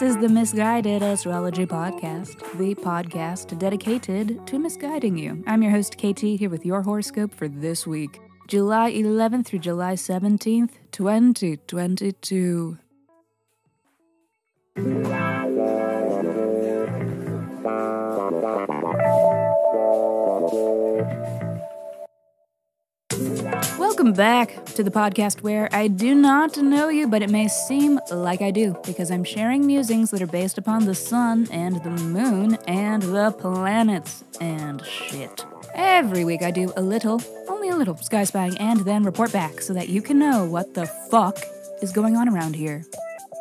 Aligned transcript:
This 0.00 0.16
is 0.16 0.22
the 0.22 0.30
Misguided 0.30 1.02
Astrology 1.02 1.66
Podcast, 1.66 2.38
the 2.56 2.74
podcast 2.74 3.58
dedicated 3.58 4.46
to 4.46 4.58
misguiding 4.58 5.18
you. 5.18 5.44
I'm 5.46 5.62
your 5.62 5.72
host, 5.72 5.98
KT, 5.98 6.20
here 6.20 6.48
with 6.48 6.64
your 6.64 6.80
horoscope 6.80 7.34
for 7.34 7.48
this 7.48 7.86
week, 7.86 8.18
July 8.48 8.92
11th 8.92 9.44
through 9.44 9.58
July 9.58 9.92
17th, 9.96 10.70
2022. 10.90 12.78
Welcome 24.00 24.14
back 24.14 24.64
to 24.76 24.82
the 24.82 24.90
podcast 24.90 25.42
where 25.42 25.68
I 25.72 25.86
do 25.86 26.14
not 26.14 26.56
know 26.56 26.88
you, 26.88 27.06
but 27.06 27.20
it 27.20 27.28
may 27.28 27.48
seem 27.48 28.00
like 28.10 28.40
I 28.40 28.50
do 28.50 28.74
because 28.86 29.10
I'm 29.10 29.24
sharing 29.24 29.66
musings 29.66 30.10
that 30.10 30.22
are 30.22 30.26
based 30.26 30.56
upon 30.56 30.86
the 30.86 30.94
sun 30.94 31.46
and 31.52 31.84
the 31.84 31.90
moon 31.90 32.54
and 32.66 33.02
the 33.02 33.30
planets 33.32 34.24
and 34.40 34.82
shit. 34.86 35.44
Every 35.74 36.24
week 36.24 36.40
I 36.40 36.50
do 36.50 36.72
a 36.78 36.80
little, 36.80 37.20
only 37.46 37.68
a 37.68 37.76
little, 37.76 37.94
sky 37.98 38.24
spying 38.24 38.56
and 38.56 38.80
then 38.86 39.04
report 39.04 39.34
back 39.34 39.60
so 39.60 39.74
that 39.74 39.90
you 39.90 40.00
can 40.00 40.18
know 40.18 40.46
what 40.46 40.72
the 40.72 40.86
fuck 40.86 41.36
is 41.82 41.92
going 41.92 42.16
on 42.16 42.26
around 42.26 42.56
here. 42.56 42.86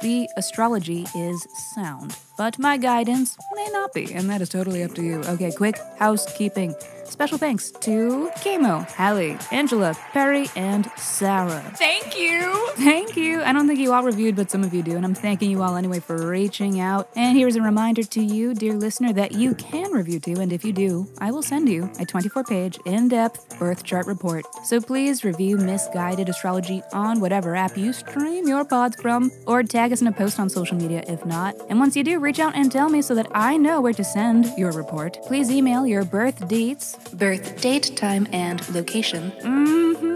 The 0.00 0.26
astrology 0.38 1.04
is 1.14 1.46
sound, 1.74 2.16
but 2.36 2.58
my 2.58 2.76
guidance 2.76 3.36
may 3.54 3.68
not 3.72 3.92
be, 3.92 4.12
and 4.12 4.28
that 4.30 4.40
is 4.40 4.48
totally 4.48 4.82
up 4.82 4.94
to 4.94 5.02
you. 5.02 5.20
Okay, 5.20 5.52
quick 5.52 5.78
housekeeping. 5.98 6.74
Special 7.04 7.38
thanks 7.38 7.70
to 7.70 8.30
Kamo, 8.42 8.80
Hallie, 8.80 9.38
Angela, 9.52 9.94
Perry, 10.12 10.48
and 10.56 10.90
Sarah. 10.96 11.62
Thank 11.76 12.18
you. 12.18 12.68
Thank 12.74 13.16
you. 13.16 13.42
I 13.42 13.52
don't 13.52 13.68
think 13.68 13.78
you 13.78 13.92
all 13.92 14.02
reviewed, 14.02 14.34
but 14.34 14.50
some 14.50 14.64
of 14.64 14.74
you 14.74 14.82
do, 14.82 14.96
and 14.96 15.04
I'm 15.04 15.14
thanking 15.14 15.50
you 15.50 15.62
all 15.62 15.76
anyway 15.76 16.00
for 16.00 16.28
reaching 16.28 16.80
out. 16.80 17.08
And 17.14 17.38
here's 17.38 17.54
a 17.54 17.62
reminder 17.62 18.02
to 18.02 18.22
you, 18.22 18.54
dear 18.54 18.74
listener, 18.74 19.12
that 19.14 19.32
you 19.32 19.54
can 19.54 19.92
review 19.92 20.18
too, 20.18 20.40
and 20.40 20.52
if 20.52 20.64
you 20.64 20.72
do, 20.72 21.06
I 21.18 21.30
will 21.30 21.42
send 21.42 21.68
you 21.68 21.90
a 22.00 22.04
24 22.04 22.44
page, 22.44 22.78
in 22.84 23.08
depth 23.08 23.56
birth 23.58 23.84
chart 23.84 24.06
report. 24.06 24.44
So 24.64 24.80
please 24.80 25.24
review 25.24 25.56
Misguided 25.56 26.28
Astrology 26.28 26.82
on 26.92 27.20
whatever 27.20 27.54
app 27.54 27.76
you 27.76 27.92
stream 27.92 28.48
your 28.48 28.64
pods 28.64 29.00
from, 29.00 29.30
or 29.46 29.62
tag 29.62 29.92
us 29.92 30.00
in 30.00 30.08
a 30.08 30.12
post 30.12 30.40
on 30.40 30.48
social 30.48 30.76
media 30.76 31.04
if 31.06 31.24
not. 31.24 31.54
And 31.68 31.78
once 31.78 31.96
you 31.96 32.02
do, 32.02 32.18
reach 32.26 32.40
out 32.40 32.56
and 32.56 32.72
tell 32.72 32.88
me 32.88 33.00
so 33.00 33.14
that 33.14 33.28
I 33.30 33.56
know 33.56 33.80
where 33.80 33.92
to 33.92 34.02
send 34.02 34.46
your 34.58 34.72
report. 34.72 35.16
Please 35.26 35.48
email 35.48 35.86
your 35.86 36.04
birth 36.04 36.48
dates, 36.48 36.96
birth 37.12 37.60
date, 37.60 37.96
time, 37.96 38.26
and 38.32 38.68
location. 38.74 39.30
Mm-hmm. 39.42 40.15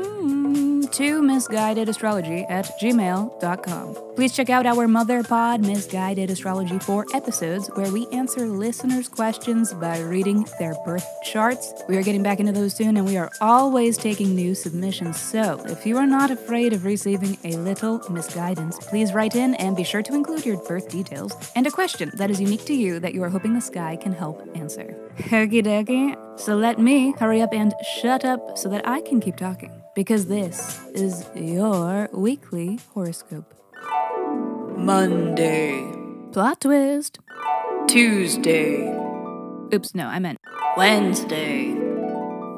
To 0.93 1.23
misguidedastrology 1.23 2.51
at 2.51 2.67
gmail.com. 2.81 3.97
Please 4.17 4.35
check 4.35 4.51
out 4.51 4.67
our 4.67 4.87
mother 4.87 5.23
pod, 5.23 5.61
Misguided 5.61 6.31
Astrology, 6.31 6.79
for 6.81 7.07
episodes 7.15 7.69
where 7.75 7.91
we 7.93 8.07
answer 8.09 8.47
listeners' 8.47 9.09
questions 9.09 9.73
by 9.73 10.01
reading 10.01 10.45
their 10.59 10.75
birth 10.85 11.07
charts. 11.25 11.73
We 11.89 11.97
are 11.97 12.03
getting 12.03 12.23
back 12.23 12.41
into 12.41 12.53
those 12.53 12.75
soon, 12.75 12.97
and 12.97 13.07
we 13.07 13.17
are 13.17 13.31
always 13.41 13.97
taking 13.97 14.35
new 14.35 14.55
submissions. 14.55 15.19
So 15.19 15.65
if 15.67 15.87
you 15.87 15.97
are 15.97 16.07
not 16.07 16.31
afraid 16.31 16.73
of 16.73 16.85
receiving 16.85 17.39
a 17.45 17.57
little 17.57 18.03
misguidance, 18.11 18.79
please 18.89 19.15
write 19.15 19.37
in 19.37 19.55
and 19.55 19.77
be 19.77 19.85
sure 19.85 20.03
to 20.03 20.15
include 20.15 20.45
your 20.45 20.59
birth 20.65 20.91
details 20.91 21.33
and 21.55 21.67
a 21.67 21.71
question 21.71 22.11
that 22.15 22.31
is 22.31 22.41
unique 22.41 22.65
to 22.67 22.75
you 22.75 22.99
that 23.01 23.15
you 23.15 23.23
are 23.23 23.31
hoping 23.31 23.55
the 23.55 23.61
sky 23.61 23.97
can 23.97 24.13
help 24.13 24.47
answer. 24.55 24.95
Okie 25.19 25.63
dokie. 25.65 26.17
So 26.39 26.57
let 26.57 26.79
me 26.79 27.13
hurry 27.13 27.41
up 27.43 27.53
and 27.55 27.73
shut 28.01 28.25
up 28.25 28.59
so 28.59 28.69
that 28.71 28.87
I 28.87 29.01
can 29.03 29.21
keep 29.21 29.37
talking, 29.37 29.71
because 30.01 30.25
this 30.29 30.81
is 30.95 31.27
your 31.35 32.09
weekly 32.15 32.79
horoscope. 32.95 33.53
Monday. 34.79 35.93
Plot 36.33 36.63
twist. 36.63 37.19
Tuesday. 37.87 38.89
Oops, 39.75 39.95
no, 39.95 40.07
I 40.07 40.19
meant 40.19 40.39
Wednesday. 40.75 41.77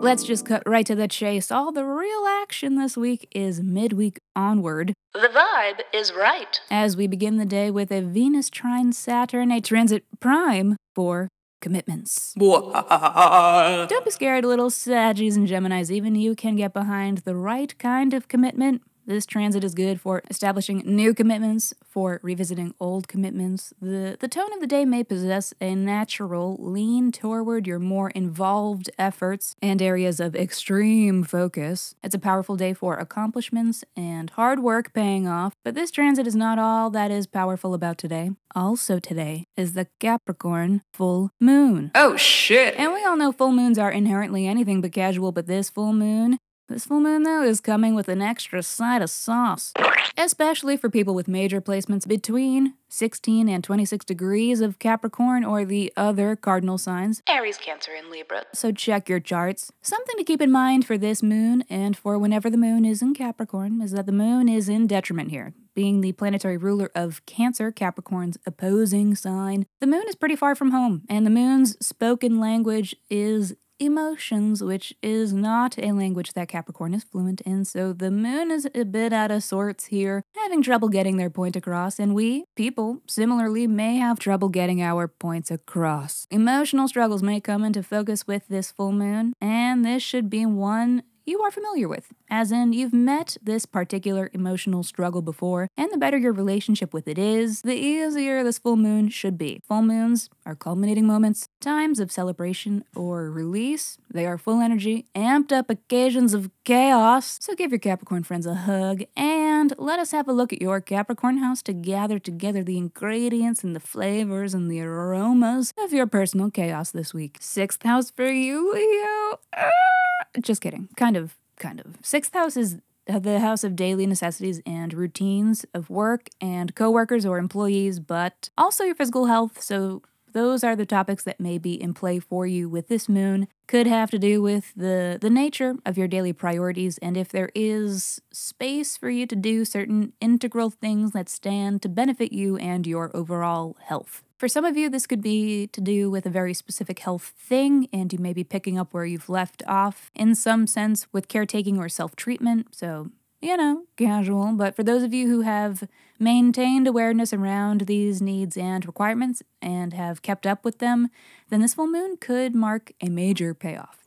Let's 0.01 0.23
just 0.23 0.47
cut 0.47 0.63
right 0.67 0.87
to 0.87 0.95
the 0.95 1.09
chase. 1.09 1.51
All 1.51 1.73
the 1.73 1.85
real 1.85 2.27
action 2.27 2.77
this 2.77 2.97
week 2.97 3.27
is 3.35 3.61
midweek 3.61 4.21
onward. 4.37 4.95
The 5.13 5.29
vibe 5.29 5.81
is 5.93 6.13
right. 6.13 6.61
As 6.71 6.97
we 6.97 7.09
begin 7.09 7.39
the 7.39 7.45
day 7.45 7.73
with 7.73 7.91
a 7.91 8.03
Venus 8.03 8.51
trine 8.51 8.93
Saturn, 8.93 9.51
a 9.51 9.61
transit 9.61 10.05
prime 10.21 10.77
for 10.95 11.27
commitments. 11.63 12.35
Don't 12.39 14.05
be 14.05 14.11
scared, 14.11 14.45
little 14.45 14.69
Saggies 14.69 15.37
and 15.37 15.49
Geminis. 15.49 15.91
Even 15.91 16.15
you 16.15 16.35
can 16.35 16.57
get 16.57 16.75
behind 16.75 17.19
the 17.19 17.35
right 17.35 17.79
kind 17.79 18.13
of 18.13 18.29
commitment. 18.29 18.83
This 19.05 19.27
transit 19.27 19.65
is 19.65 19.75
good 19.75 20.01
for 20.01 20.23
establishing 20.31 20.83
new 20.85 21.13
commitments, 21.13 21.75
for 21.89 22.21
revisiting 22.23 22.73
old 22.79 23.09
commitments. 23.09 23.73
The, 23.81 24.17
the 24.21 24.29
tone 24.29 24.53
of 24.53 24.61
the 24.61 24.67
day 24.69 24.85
may 24.85 25.03
possess 25.03 25.53
a 25.61 25.75
natural 25.75 26.57
lean 26.61 27.11
toward 27.11 27.67
your 27.67 27.81
more 27.81 28.11
involved 28.11 28.91
efforts 28.99 29.57
and 29.61 29.83
areas 29.83 30.21
of 30.21 30.37
extreme 30.37 31.25
focus. 31.25 31.97
It's 32.05 32.15
a 32.15 32.19
powerful 32.21 32.57
day 32.57 32.75
for 32.75 32.95
accomplishments 32.95 33.83
and 33.97 34.31
hard 34.31 34.61
work 34.61 34.93
paying 34.93 35.27
off, 35.27 35.55
but 35.65 35.75
this 35.75 35.91
transit 35.91 36.27
is 36.29 36.37
not 36.37 36.61
all 36.61 36.89
that 36.91 37.11
is 37.11 37.27
powerful 37.27 37.75
about 37.75 37.99
today. 37.99 38.31
Also, 38.55 39.01
today 39.01 39.47
is 39.57 39.73
the 39.73 39.89
Capricorn 39.99 40.83
full 40.93 41.31
moon. 41.41 41.91
Oh 41.97 42.17
shit. 42.17 42.77
And 42.77 42.93
we 42.93 43.05
all 43.05 43.17
know 43.17 43.33
full 43.33 43.53
moons 43.53 43.79
are 43.79 43.91
inherently 43.91 44.47
anything 44.47 44.81
but 44.81 44.93
casual, 44.93 45.33
but 45.33 45.47
this 45.47 45.71
full 45.71 45.93
moon 45.93 46.39
this 46.69 46.87
full 46.87 47.01
moon, 47.01 47.25
though, 47.25 47.43
is 47.43 47.61
coming 47.61 47.95
with 47.95 48.09
an 48.09 48.23
extra 48.23 48.63
side 48.63 49.03
of 49.03 49.11
sauce. 49.11 49.73
Especially 50.17 50.77
for 50.77 50.89
people 50.89 51.15
with 51.15 51.29
major 51.29 51.61
placements 51.61 52.07
between 52.07 52.75
16 52.89 53.49
and 53.49 53.65
26 53.65 54.05
degrees 54.05 54.61
of 54.61 54.79
Capricorn 54.79 55.45
or 55.45 55.65
the 55.65 55.93
other 55.97 56.37
cardinal 56.37 56.79
signs. 56.79 57.23
Aries, 57.29 57.59
Cancer, 57.59 57.93
and 57.97 58.09
Libra. 58.11 58.45
So 58.55 58.73
check 58.73 59.09
your 59.09 59.21
charts. 59.21 59.73
Something 59.83 60.17
to 60.17 60.25
keep 60.25 60.41
in 60.41 60.53
mind 60.53 60.87
for 60.87 60.97
this 60.97 61.23
moon 61.23 61.65
and 61.69 61.97
for 61.97 62.19
whenever 62.19 62.49
the 62.49 62.57
moon 62.57 62.85
is 62.85 63.03
in 63.03 63.15
Capricorn 63.15 63.81
is 63.83 63.93
that 63.93 64.07
the 64.07 64.13
moon 64.13 64.49
is 64.49 64.69
in 64.69 64.87
detriment 64.87 65.31
here. 65.31 65.55
Being 65.75 66.01
the 66.01 66.13
planetary 66.13 66.59
ruler 66.59 66.91
of 66.95 67.25
Cancer, 67.27 67.73
Capricorn's 67.73 68.39
opposing 68.47 69.15
sign, 69.15 69.67
the 69.81 69.87
moon 69.87 70.05
is 70.09 70.15
pretty 70.15 70.37
far 70.37 70.55
from 70.55 70.71
home, 70.71 71.03
and 71.09 71.25
the 71.25 71.31
moon's 71.31 71.77
spoken 71.85 72.39
language 72.39 72.95
is 73.09 73.55
emotions, 73.85 74.63
which 74.63 74.95
is 75.03 75.33
not 75.33 75.79
a 75.79 75.93
language 75.93 76.33
that 76.33 76.49
Capricorn 76.49 76.95
is 76.95 77.05
fluent 77.05 77.41
in, 77.43 77.65
so 77.65 77.93
the 77.93 78.11
moon 78.11 78.51
is 78.51 78.69
a 78.75 78.85
bit 78.85 79.13
out 79.13 79.31
of 79.31 79.43
sorts 79.43 79.87
here, 79.87 80.25
having 80.37 80.63
trouble 80.63 80.89
getting 80.89 81.17
their 81.17 81.31
point 81.31 81.57
across, 81.57 81.99
and 81.99 82.15
we, 82.15 82.45
people, 82.57 83.03
similarly 83.07 83.67
may 83.67 83.97
have 83.97 84.19
trouble 84.19 84.49
getting 84.49 84.81
our 84.81 85.09
points 85.09 85.51
across. 85.51 86.27
Emotional 86.31 86.89
struggles 86.89 87.23
may 87.23 87.41
come 87.41 87.65
into 87.65 87.83
focus 87.83 88.27
with 88.27 88.47
this 88.49 88.71
full 88.71 88.93
moon, 88.93 89.35
and 89.41 89.85
this 89.85 90.03
should 90.03 90.31
be 90.31 90.47
one 90.47 91.03
you 91.25 91.41
are 91.43 91.51
familiar 91.51 91.89
with, 91.89 92.13
as 92.31 92.51
in 92.53 92.73
you've 92.73 92.93
met 92.93 93.37
this 93.43 93.67
particular 93.67 94.31
emotional 94.33 94.83
struggle 94.83 95.23
before, 95.23 95.69
and 95.77 95.91
the 95.93 95.99
better 95.99 96.19
your 96.19 96.33
relationship 96.33 96.93
with 96.93 97.07
it 97.07 97.19
is, 97.19 97.63
the 97.63 97.75
easier 97.75 98.43
this 98.43 98.59
full 98.59 98.77
moon 98.77 99.09
should 99.09 99.39
be. 99.39 99.61
Full 99.67 99.83
moons 99.83 100.29
are 100.45 100.55
culminating 100.55 101.07
moments, 101.07 101.49
times 101.61 102.01
of 102.01 102.11
celebration 102.11 102.85
or 102.95 103.31
release. 103.31 103.99
They 104.11 104.27
are 104.27 104.39
full 104.39 104.61
energy, 104.61 105.07
amped 105.15 105.53
up 105.53 105.71
occasions 105.71 106.35
of 106.35 106.51
chaos. 106.65 107.39
So 107.41 107.55
give 107.55 107.71
your 107.71 107.79
Capricorn 107.79 108.25
friends 108.25 108.47
a 108.47 108.55
hug 108.55 109.05
and 109.17 109.75
let 109.79 109.99
us 109.99 110.11
have 110.13 110.29
a 110.29 110.33
look 110.33 110.53
at 110.53 110.63
your 110.63 110.81
Capricorn 110.81 111.39
house 111.39 111.63
to 111.63 111.73
gather 111.73 112.19
together 112.19 112.63
the 112.63 112.79
ingredients 112.79 113.65
and 113.65 113.75
the 113.75 113.81
flavors 113.81 114.55
and 114.55 114.71
the 114.71 114.81
aromas 114.81 115.73
of 115.79 115.93
your 115.93 116.07
personal 116.07 116.51
chaos 116.51 116.91
this 116.91 117.15
week. 117.15 117.39
Sixth 117.41 117.83
house 117.83 118.11
for 118.11 118.31
you, 118.31 118.73
Leo. 118.73 119.39
Ah! 119.57 120.22
Just 120.41 120.61
kidding. 120.61 120.89
Kind 120.97 121.17
of, 121.17 121.37
kind 121.59 121.81
of. 121.81 121.97
Sixth 122.03 122.33
house 122.33 122.57
is 122.57 122.79
the 123.07 123.41
house 123.41 123.65
of 123.65 123.77
daily 123.77 124.07
necessities 124.07 124.61
and 124.65 124.95
routines 124.95 125.67
of 125.75 125.91
work 125.91 126.29
and 126.41 126.75
coworkers 126.75 127.27
or 127.27 127.39
employees, 127.39 128.01
but 128.01 128.49
also 128.57 128.85
your 128.85 128.95
physical 128.95 129.27
health. 129.27 129.61
So 129.61 130.03
those 130.33 130.65
are 130.65 130.77
the 130.77 130.87
topics 130.87 131.25
that 131.25 131.41
may 131.41 131.59
be 131.59 131.81
in 131.81 131.95
play 131.95 132.19
for 132.19 132.47
you 132.47 132.69
with 132.69 132.89
this 132.89 133.09
moon. 133.09 133.49
Could 133.67 133.87
have 133.87 134.11
to 134.11 134.19
do 134.19 134.43
with 134.43 134.73
the 134.77 135.19
the 135.21 135.31
nature 135.31 135.77
of 135.87 135.97
your 135.97 136.09
daily 136.09 136.33
priorities 136.33 136.99
and 136.99 137.17
if 137.17 137.29
there 137.29 137.51
is 137.55 138.21
space 138.33 138.97
for 138.97 139.09
you 139.09 139.27
to 139.27 139.37
do 139.37 139.65
certain 139.65 140.13
integral 140.21 140.71
things 140.71 141.13
that 141.13 141.29
stand 141.29 141.83
to 141.83 141.89
benefit 141.89 142.33
you 142.33 142.57
and 142.57 142.87
your 142.87 143.11
overall 143.17 143.77
health. 143.81 144.23
For 144.43 144.49
some 144.49 144.65
of 144.65 144.77
you, 144.77 144.91
this 144.91 145.07
could 145.07 145.23
be 145.23 145.69
to 145.69 145.81
do 145.81 146.11
with 146.11 146.27
a 146.27 146.29
very 146.31 146.53
specific 146.53 146.99
health 146.99 147.33
thing, 147.39 147.87
and 147.93 148.13
you 148.13 148.19
may 148.19 148.33
be 148.33 148.43
picking 148.43 148.77
up 148.77 148.93
where 148.93 149.05
you've 149.05 149.29
left 149.29 149.63
off 149.69 150.11
in 150.17 150.35
some 150.35 150.67
sense 150.67 151.07
with 151.13 151.29
caretaking 151.29 151.79
or 151.79 151.89
self 151.89 152.17
treatment. 152.17 152.75
So, 152.75 153.13
you 153.43 153.57
know, 153.57 153.85
casual. 153.97 154.53
But 154.53 154.75
for 154.75 154.83
those 154.83 155.03
of 155.03 155.13
you 155.13 155.29
who 155.29 155.41
have 155.43 155.87
maintained 156.19 156.87
awareness 156.87 157.33
around 157.33 157.83
these 157.83 158.23
needs 158.23 158.57
and 158.57 158.87
requirements 158.87 159.43
and 159.61 159.93
have 159.93 160.23
kept 160.23 160.47
up 160.47 160.65
with 160.65 160.79
them, 160.79 161.09
then 161.51 161.61
this 161.61 161.75
full 161.75 161.89
moon 161.89 162.17
could 162.17 162.55
mark 162.55 162.93
a 163.01 163.09
major 163.09 163.53
payoff. 163.53 163.99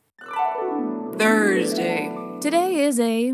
Thursday. 1.18 2.10
Today 2.40 2.80
is 2.80 2.98
a. 2.98 3.32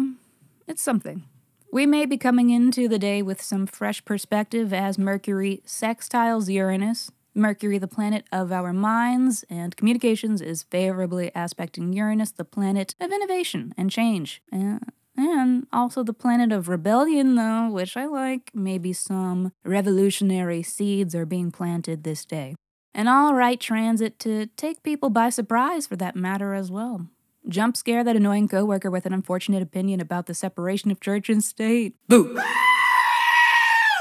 it's 0.67 0.83
something. 0.83 1.25
We 1.73 1.87
may 1.87 2.05
be 2.05 2.19
coming 2.19 2.51
into 2.51 2.87
the 2.87 2.99
day 2.99 3.23
with 3.23 3.41
some 3.41 3.67
fresh 3.67 4.05
perspective 4.05 4.75
as 4.75 4.99
Mercury 4.99 5.63
sextiles 5.67 6.53
Uranus. 6.53 7.11
Mercury, 7.35 7.79
the 7.79 7.89
planet 7.89 8.27
of 8.31 8.53
our 8.53 8.75
minds 8.75 9.43
and 9.49 9.75
communications, 9.75 10.43
is 10.43 10.65
favorably 10.65 11.31
aspecting 11.35 11.95
Uranus, 11.95 12.31
the 12.31 12.45
planet 12.45 12.95
of 13.01 13.11
innovation 13.11 13.73
and 13.79 13.91
change. 13.91 14.43
Uh, 14.53 14.81
and 15.17 15.67
also 15.73 16.03
the 16.03 16.13
planet 16.13 16.53
of 16.53 16.69
rebellion, 16.69 17.35
though, 17.35 17.71
which 17.71 17.97
I 17.97 18.07
like. 18.07 18.51
Maybe 18.55 18.93
some 18.93 19.53
revolutionary 19.65 20.63
seeds 20.63 21.15
are 21.15 21.27
being 21.27 21.51
planted 21.51 22.05
this 22.05 22.25
day. 22.25 22.55
An 22.95 23.09
all 23.09 23.35
right 23.35 23.59
transit 23.59 24.19
to 24.21 24.47
take 24.57 24.83
people 24.83 25.11
by 25.11 25.31
surprise, 25.31 25.87
for 25.87 25.97
that 25.97 26.17
matter, 26.17 26.55
as 26.55 26.71
well. 26.71 27.09
Jump 27.49 27.77
scare 27.77 28.05
that 28.05 28.17
annoying 28.17 28.49
coworker 28.49 28.91
with 28.91 29.07
an 29.07 29.13
unfortunate 29.13 29.63
opinion 29.63 30.01
about 30.01 30.27
the 30.27 30.35
separation 30.35 30.91
of 30.91 31.01
church 31.01 31.29
and 31.29 31.43
state. 31.43 31.97
Boo! 32.09 32.39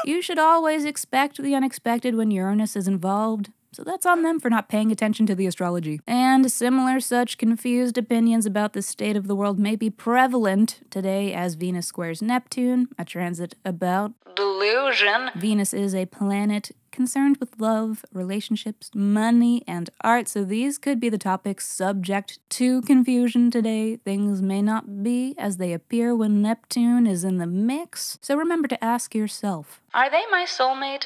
you 0.05 0.21
should 0.21 0.39
always 0.39 0.85
expect 0.85 1.41
the 1.41 1.55
unexpected 1.55 2.15
when 2.15 2.31
Uranus 2.31 2.75
is 2.75 2.87
involved. 2.87 3.51
So 3.73 3.83
that's 3.83 4.06
on 4.06 4.21
them 4.21 4.39
for 4.39 4.50
not 4.50 4.68
paying 4.68 4.91
attention 4.91 5.25
to 5.27 5.35
the 5.35 5.47
astrology. 5.47 6.01
And 6.06 6.51
similar 6.51 7.00
such 7.00 7.38
confused 7.38 7.97
opinions 7.97 8.45
about 8.45 8.73
the 8.73 8.81
state 8.81 9.15
of 9.15 9.27
the 9.27 9.35
world 9.35 9.57
may 9.57 9.77
be 9.77 9.89
prevalent 9.89 10.81
today 10.89 11.33
as 11.33 11.56
Venus 11.56 11.88
squares 11.88 12.21
Neptune, 12.21 12.89
a 13.00 13.06
transit 13.06 13.56
about 13.63 14.12
Delusion. 14.35 15.29
Venus 15.35 15.73
is 15.73 15.95
a 15.95 16.06
planet 16.06 16.71
concerned 16.91 17.38
with 17.38 17.59
love, 17.59 18.03
relationships, 18.13 18.91
money, 18.94 19.63
and 19.68 19.89
art, 20.01 20.27
so 20.27 20.44
these 20.44 20.77
could 20.77 21.00
be 21.00 21.09
the 21.09 21.17
topics 21.17 21.67
subject 21.67 22.39
to 22.50 22.81
confusion 22.81 23.50
today. 23.50 23.95
Things 23.97 24.41
may 24.41 24.62
not 24.62 25.03
be 25.03 25.33
as 25.38 25.57
they 25.57 25.74
appear 25.74 26.15
when 26.15 26.41
Neptune 26.41 27.07
is 27.07 27.24
in 27.24 27.38
the 27.38 27.47
mix, 27.47 28.19
so 28.21 28.35
remember 28.35 28.67
to 28.67 28.83
ask 28.83 29.15
yourself 29.15 29.81
Are 29.94 30.09
they 30.09 30.25
my 30.29 30.45
soulmate? 30.45 31.06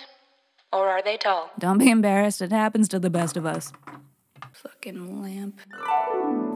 Or 0.71 0.87
are 0.89 1.01
they 1.01 1.17
tall? 1.17 1.51
don't 1.59 1.77
be 1.77 1.89
embarrassed, 1.89 2.41
it 2.41 2.51
happens 2.51 2.87
to 2.89 2.99
the 2.99 3.09
best 3.09 3.37
of 3.37 3.45
us. 3.45 3.71
Fucking 4.53 5.21
lamp. 5.21 5.59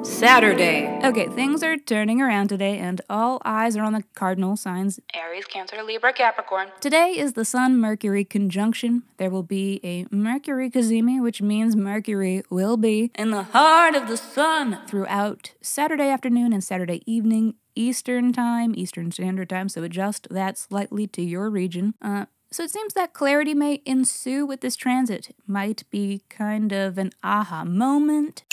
Saturday. 0.03 0.87
Okay, 1.03 1.27
things 1.27 1.61
are 1.61 1.75
turning 1.77 2.21
around 2.21 2.47
today, 2.47 2.77
and 2.77 3.01
all 3.09 3.41
eyes 3.43 3.75
are 3.75 3.83
on 3.83 3.91
the 3.91 4.03
cardinal 4.15 4.55
signs 4.55 4.99
Aries, 5.13 5.45
Cancer, 5.45 5.83
Libra, 5.83 6.13
Capricorn. 6.13 6.69
Today 6.79 7.09
is 7.17 7.33
the 7.33 7.43
Sun 7.43 7.77
Mercury 7.77 8.23
conjunction. 8.23 9.03
There 9.17 9.29
will 9.29 9.43
be 9.43 9.81
a 9.83 10.05
Mercury 10.13 10.69
Cazimi, 10.71 11.21
which 11.21 11.41
means 11.41 11.75
Mercury 11.75 12.43
will 12.49 12.77
be 12.77 13.11
in 13.15 13.31
the 13.31 13.43
heart 13.43 13.95
of 13.95 14.07
the 14.07 14.15
Sun 14.17 14.79
throughout 14.87 15.51
Saturday 15.61 16.07
afternoon 16.09 16.53
and 16.53 16.63
Saturday 16.63 17.03
evening, 17.05 17.55
Eastern 17.75 18.31
Time, 18.31 18.73
Eastern 18.77 19.11
Standard 19.11 19.49
Time, 19.49 19.67
so 19.67 19.83
adjust 19.83 20.27
that 20.31 20.57
slightly 20.57 21.07
to 21.07 21.21
your 21.21 21.49
region. 21.49 21.93
Uh, 22.01 22.25
so 22.51 22.63
it 22.63 22.71
seems 22.71 22.93
that 22.93 23.13
clarity 23.13 23.53
may 23.53 23.81
ensue 23.85 24.45
with 24.45 24.61
this 24.61 24.75
transit. 24.75 25.35
Might 25.47 25.83
be 25.89 26.23
kind 26.29 26.71
of 26.71 26.97
an 26.97 27.11
aha 27.23 27.63
moment. 27.63 28.43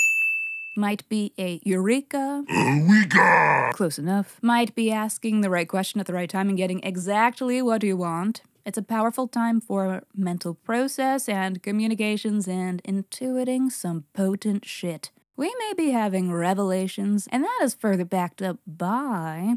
Might 0.76 1.08
be 1.08 1.32
a 1.38 1.60
eureka. 1.64 2.44
Eureka! 2.48 3.70
Close 3.72 3.98
enough. 3.98 4.38
Might 4.42 4.74
be 4.74 4.92
asking 4.92 5.40
the 5.40 5.48
right 5.48 5.68
question 5.68 6.00
at 6.00 6.06
the 6.06 6.12
right 6.12 6.28
time 6.28 6.48
and 6.48 6.58
getting 6.58 6.82
exactly 6.82 7.62
what 7.62 7.82
you 7.82 7.96
want. 7.96 8.42
It's 8.66 8.76
a 8.76 8.82
powerful 8.82 9.28
time 9.28 9.60
for 9.60 10.02
mental 10.14 10.54
process 10.54 11.28
and 11.28 11.62
communications 11.62 12.46
and 12.46 12.82
intuiting 12.82 13.70
some 13.70 14.04
potent 14.12 14.66
shit. 14.66 15.10
We 15.36 15.54
may 15.58 15.72
be 15.76 15.90
having 15.90 16.32
revelations, 16.32 17.28
and 17.30 17.44
that 17.44 17.60
is 17.62 17.74
further 17.74 18.04
backed 18.04 18.42
up 18.42 18.58
by 18.66 19.56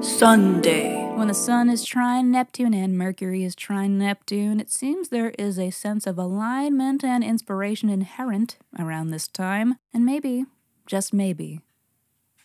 Sunday. 0.00 1.04
When 1.16 1.26
the 1.28 1.34
Sun 1.34 1.68
is 1.70 1.84
trine 1.84 2.30
Neptune 2.30 2.72
and 2.72 2.96
Mercury 2.96 3.42
is 3.42 3.56
trine 3.56 3.98
Neptune, 3.98 4.60
it 4.60 4.70
seems 4.70 5.08
there 5.08 5.32
is 5.38 5.58
a 5.58 5.70
sense 5.70 6.06
of 6.06 6.18
alignment 6.18 7.02
and 7.02 7.24
inspiration 7.24 7.88
inherent 7.88 8.58
around 8.78 9.10
this 9.10 9.26
time, 9.26 9.76
and 9.92 10.04
maybe, 10.04 10.44
just 10.86 11.12
maybe, 11.12 11.60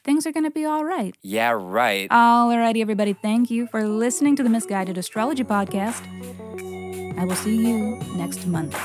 things 0.04 0.26
are 0.26 0.32
going 0.32 0.46
to 0.46 0.52
be 0.52 0.66
all 0.66 0.84
right. 0.84 1.16
Yeah, 1.22 1.52
right. 1.52 2.10
Alrighty, 2.10 2.82
everybody, 2.82 3.14
thank 3.14 3.52
you 3.52 3.68
for 3.68 3.88
listening 3.88 4.36
to 4.38 4.44
the 4.44 4.50
Misguided 4.50 4.98
Astrology 4.98 5.44
Podcast. 5.44 6.02
I 7.20 7.26
will 7.26 7.36
see 7.36 7.56
you 7.56 8.00
next 8.16 8.48
month. 8.48 8.76